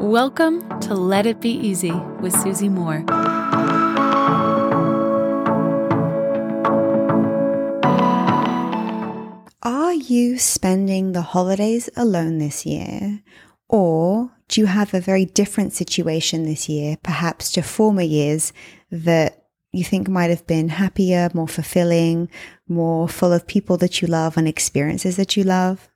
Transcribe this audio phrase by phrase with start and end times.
[0.00, 3.04] Welcome to Let It Be Easy with Susie Moore.
[9.62, 13.20] Are you spending the holidays alone this year?
[13.68, 18.54] Or do you have a very different situation this year, perhaps to former years
[18.90, 22.30] that you think might have been happier, more fulfilling,
[22.66, 25.90] more full of people that you love and experiences that you love?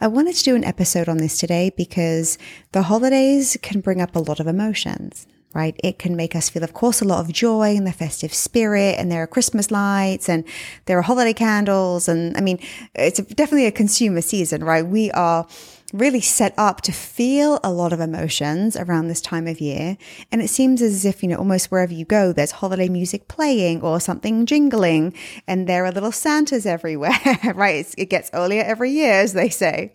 [0.00, 2.38] I wanted to do an episode on this today because
[2.72, 5.78] the holidays can bring up a lot of emotions, right?
[5.82, 8.96] It can make us feel, of course, a lot of joy and the festive spirit,
[8.98, 10.44] and there are Christmas lights and
[10.86, 12.08] there are holiday candles.
[12.08, 12.58] And I mean,
[12.94, 14.86] it's definitely a consumer season, right?
[14.86, 15.46] We are
[15.92, 19.96] really set up to feel a lot of emotions around this time of year.
[20.30, 23.82] And it seems as if, you know, almost wherever you go, there's holiday music playing
[23.82, 25.14] or something jingling,
[25.46, 27.18] and there are little Santas everywhere,
[27.54, 27.76] right?
[27.76, 29.92] It's, it gets earlier every year, as they say.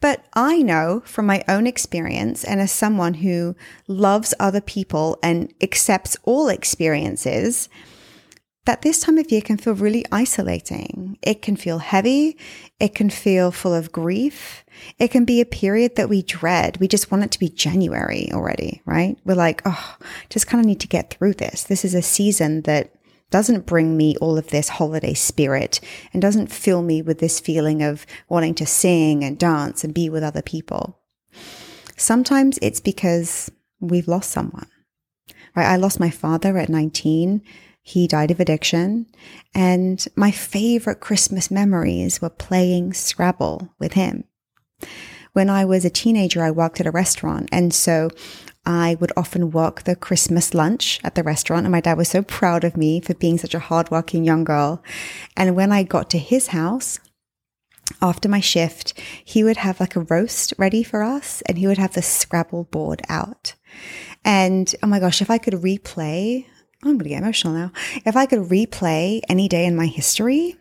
[0.00, 3.56] But I know from my own experience and as someone who
[3.88, 7.68] loves other people and accepts all experiences,
[8.68, 11.16] that this time of year can feel really isolating.
[11.22, 12.36] It can feel heavy.
[12.78, 14.62] It can feel full of grief.
[14.98, 16.76] It can be a period that we dread.
[16.76, 19.16] We just want it to be January already, right?
[19.24, 19.96] We're like, oh,
[20.28, 21.64] just kind of need to get through this.
[21.64, 22.92] This is a season that
[23.30, 25.80] doesn't bring me all of this holiday spirit
[26.12, 30.10] and doesn't fill me with this feeling of wanting to sing and dance and be
[30.10, 31.00] with other people.
[31.96, 34.68] Sometimes it's because we've lost someone,
[35.56, 35.64] right?
[35.64, 37.42] I lost my father at 19
[37.88, 39.06] he died of addiction.
[39.54, 44.24] And my favorite Christmas memories were playing Scrabble with him.
[45.32, 47.48] When I was a teenager, I worked at a restaurant.
[47.50, 48.10] And so
[48.66, 51.64] I would often work the Christmas lunch at the restaurant.
[51.64, 54.82] And my dad was so proud of me for being such a hardworking young girl.
[55.34, 57.00] And when I got to his house,
[58.02, 58.92] after my shift,
[59.24, 62.64] he would have like a roast ready for us and he would have the Scrabble
[62.64, 63.54] board out.
[64.26, 66.44] And oh my gosh, if I could replay
[66.82, 67.72] I'm going to get emotional now.
[68.04, 70.56] If I could replay any day in my history,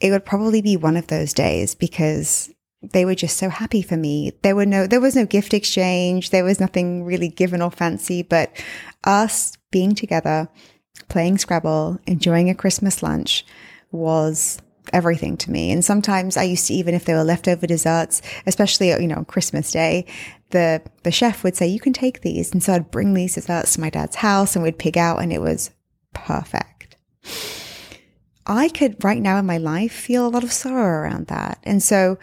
[0.00, 2.50] it would probably be one of those days because
[2.82, 4.32] they were just so happy for me.
[4.42, 6.30] There were no, there was no gift exchange.
[6.30, 8.52] There was nothing really given or fancy, but
[9.04, 10.48] us being together,
[11.08, 13.44] playing Scrabble, enjoying a Christmas lunch
[13.90, 14.60] was
[14.92, 15.70] everything to me.
[15.70, 19.70] And sometimes I used to, even if there were leftover desserts, especially, you know, Christmas
[19.70, 20.06] day,
[20.50, 22.52] the, the chef would say, you can take these.
[22.52, 25.32] And so I'd bring these desserts to my dad's house and we'd pick out and
[25.32, 25.70] it was
[26.14, 26.96] perfect.
[28.46, 31.58] I could right now in my life feel a lot of sorrow around that.
[31.64, 32.18] And so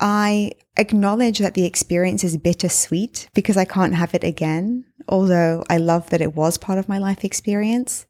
[0.00, 5.76] I acknowledge that the experience is bittersweet because I can't have it again, although I
[5.76, 8.06] love that it was part of my life experience.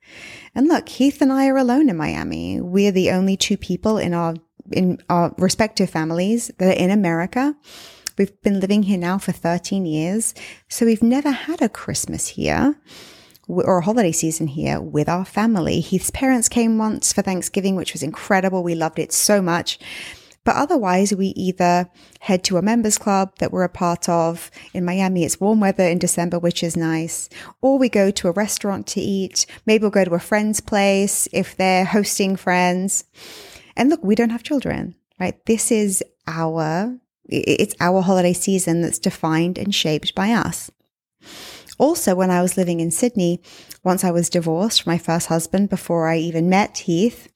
[0.55, 2.61] And look, Heath and I are alone in Miami.
[2.61, 4.35] We're the only two people in our
[4.71, 7.57] in our respective families that are in America.
[8.19, 10.35] We've been living here now for 13 years,
[10.69, 12.75] so we've never had a Christmas here
[13.47, 15.79] or a holiday season here with our family.
[15.79, 18.65] Heath's parents came once for Thanksgiving, which was incredible.
[18.65, 19.79] We loved it so much.
[20.43, 24.51] But otherwise, we either head to a members club that we're a part of.
[24.75, 27.29] In Miami, it's warm weather in December, which is nice.
[27.61, 29.47] Or we go to a restaurant to eat.
[29.65, 33.05] Maybe we'll go to a friend's place if they're hosting friends.
[33.77, 35.39] And look, we don't have children, right?
[35.47, 40.71] This is our, it's our holiday season that's defined and shaped by us.
[41.79, 43.41] Also, when I was living in Sydney,
[43.85, 47.29] once I was divorced from my first husband before I even met Heath,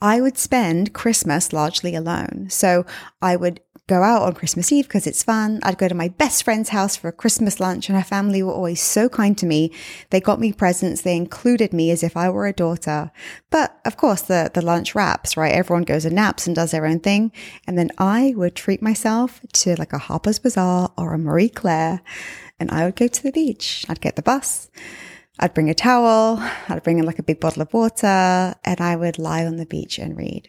[0.00, 2.48] I would spend Christmas largely alone.
[2.50, 2.84] So
[3.22, 5.60] I would go out on Christmas Eve because it's fun.
[5.62, 8.52] I'd go to my best friend's house for a Christmas lunch and her family were
[8.52, 9.72] always so kind to me.
[10.10, 11.02] They got me presents.
[11.02, 13.10] They included me as if I were a daughter.
[13.50, 15.52] But of course, the, the lunch wraps, right?
[15.52, 17.30] Everyone goes and naps and does their own thing.
[17.66, 22.00] And then I would treat myself to like a Harper's Bazaar or a Marie Claire
[22.58, 23.84] and I would go to the beach.
[23.88, 24.70] I'd get the bus.
[25.38, 28.94] I'd bring a towel, I'd bring in like a big bottle of water, and I
[28.94, 30.48] would lie on the beach and read.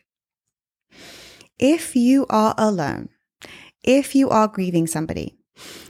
[1.58, 3.10] If you are alone,
[3.86, 5.38] if you are grieving somebody,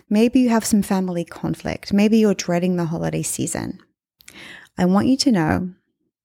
[0.09, 3.79] maybe you have some family conflict, maybe you're dreading the holiday season,
[4.77, 5.71] I want you to know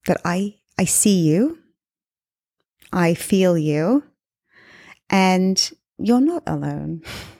[0.06, 1.58] that I, I see you,
[2.92, 4.02] I feel you,
[5.08, 7.02] and you're not alone.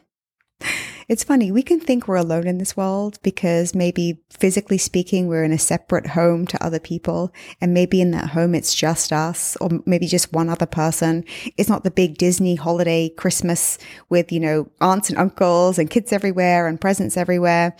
[1.11, 5.43] It's funny, we can think we're alone in this world because maybe physically speaking, we're
[5.43, 7.35] in a separate home to other people.
[7.61, 11.25] And maybe in that home, it's just us or maybe just one other person.
[11.57, 13.77] It's not the big Disney holiday Christmas
[14.09, 17.75] with, you know, aunts and uncles and kids everywhere and presents everywhere.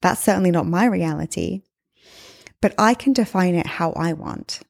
[0.00, 1.62] That's certainly not my reality.
[2.60, 4.60] But I can define it how I want.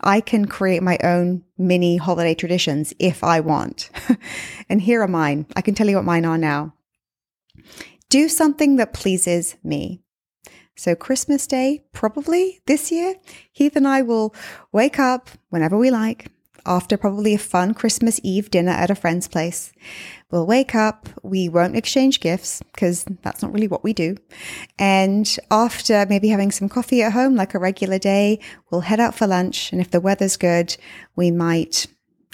[0.00, 3.90] I can create my own mini holiday traditions if I want.
[4.68, 5.46] and here are mine.
[5.56, 6.74] I can tell you what mine are now.
[8.08, 10.00] Do something that pleases me.
[10.76, 13.16] So, Christmas Day, probably this year,
[13.52, 14.34] Heath and I will
[14.72, 16.30] wake up whenever we like
[16.66, 19.72] after probably a fun Christmas Eve dinner at a friend's place.
[20.30, 24.16] We'll wake up, we won't exchange gifts because that's not really what we do.
[24.78, 28.40] And after maybe having some coffee at home, like a regular day,
[28.70, 29.72] we'll head out for lunch.
[29.72, 30.76] And if the weather's good,
[31.16, 31.86] we might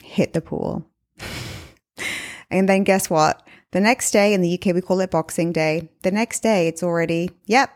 [0.03, 0.85] hit the pool.
[2.51, 3.46] and then guess what?
[3.77, 5.91] The next day in the UK, we call it Boxing Day.
[6.01, 7.71] The next day, it's already, yep,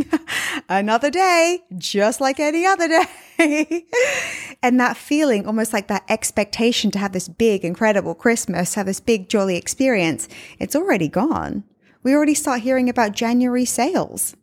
[0.68, 3.84] another day, just like any other day.
[4.62, 9.00] and that feeling, almost like that expectation to have this big, incredible Christmas, have this
[9.00, 10.28] big, jolly experience,
[10.60, 11.64] it's already gone.
[12.04, 14.36] We already start hearing about January sales.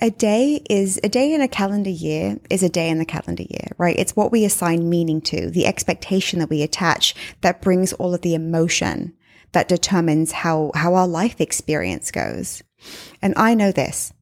[0.00, 3.44] A day is a day in a calendar year is a day in the calendar
[3.44, 3.96] year, right?
[3.98, 8.20] It's what we assign meaning to, the expectation that we attach that brings all of
[8.20, 9.14] the emotion
[9.52, 12.62] that determines how, how our life experience goes.
[13.20, 14.12] And I know this.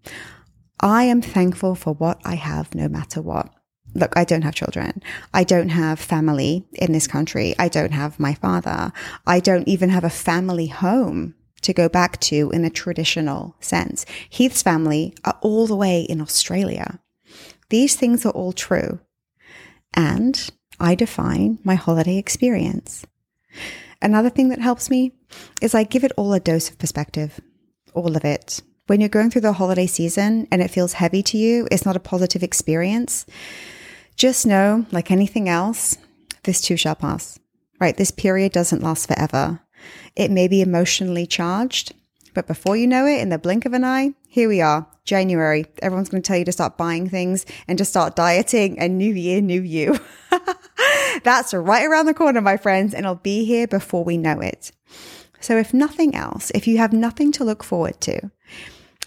[0.81, 3.51] I am thankful for what I have no matter what.
[3.95, 5.03] Look, I don't have children.
[5.33, 7.55] I don't have family in this country.
[7.59, 8.93] I don't have my father.
[9.27, 14.07] I don't even have a family home to go back to in a traditional sense.
[14.29, 17.01] Heath's family are all the way in Australia.
[17.71, 19.01] These things are all true.
[19.95, 23.05] And I define my holiday experience.
[24.01, 25.13] Another thing that helps me
[25.61, 27.41] is I give it all a dose of perspective,
[27.95, 28.61] all of it.
[28.87, 31.97] When you're going through the holiday season and it feels heavy to you, it's not
[31.97, 33.27] a positive experience.
[34.17, 35.99] Just know, like anything else,
[36.45, 37.39] this too shall pass,
[37.81, 37.97] right?
[37.97, 39.61] This period doesn't last forever.
[40.17, 41.93] It may be emotionally charged,
[42.35, 45.67] but before you know it, in the blink of an eye, here we are, January.
[45.83, 49.13] Everyone's going to tell you to start buying things and to start dieting, and new
[49.13, 49.99] year, new you.
[51.25, 54.73] That's right around the corner, my friends, and it'll be here before we know it.
[55.41, 58.31] So, if nothing else, if you have nothing to look forward to,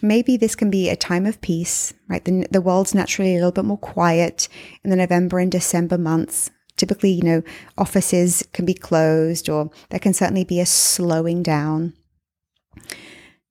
[0.01, 2.24] maybe this can be a time of peace, right?
[2.24, 4.48] The, the world's naturally a little bit more quiet
[4.83, 6.50] in the November and December months.
[6.77, 7.44] Typically, you know,
[7.77, 11.94] offices can be closed or there can certainly be a slowing down.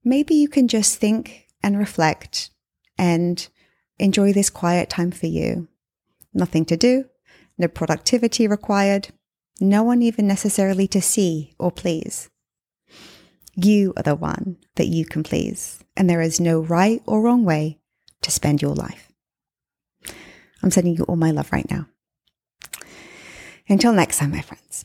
[0.03, 2.51] Maybe you can just think and reflect
[2.97, 3.47] and
[3.99, 5.69] enjoy this quiet time for you.
[6.33, 7.05] Nothing to do,
[7.61, 9.09] no productivity required,
[9.61, 12.29] no one even necessarily to see or please.
[13.55, 17.45] You are the one that you can please, and there is no right or wrong
[17.45, 17.79] way
[18.23, 19.13] to spend your life.
[20.63, 21.87] I'm sending you all my love right now.
[23.69, 24.85] Until next time, my friends,